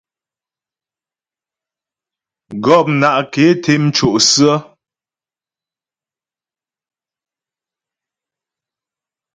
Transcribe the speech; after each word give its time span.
Gɔpna' 2.63 3.25
ké 3.31 3.43
té 3.63 3.71
mco' 3.85 4.15
sə̀. 4.29 4.57